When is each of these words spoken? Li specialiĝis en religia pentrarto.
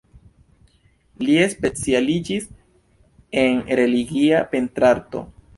Li 1.25 1.35
specialiĝis 1.51 2.49
en 3.45 3.63
religia 3.81 4.45
pentrarto. 4.55 5.27